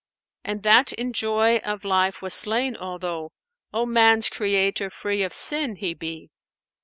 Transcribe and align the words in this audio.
And 0.43 0.63
that 0.63 0.91
in 0.93 1.13
joy 1.13 1.57
of 1.57 1.83
life 1.85 2.23
was 2.23 2.33
slain, 2.33 2.75
although 2.75 3.31
* 3.51 3.71
O 3.71 3.85
man's 3.85 4.29
Creator 4.29 4.89
free 4.89 5.21
of 5.21 5.31
sin 5.31 5.75
he 5.75 5.93
be.' 5.93 6.31